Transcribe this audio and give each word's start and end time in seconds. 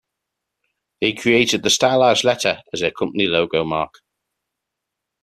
They 0.99 1.13
created 1.13 1.61
the 1.61 1.69
stylized 1.69 2.23
letter 2.23 2.63
as 2.73 2.79
their 2.79 2.89
company 2.89 3.27
logo 3.27 3.63
mark. 3.63 4.01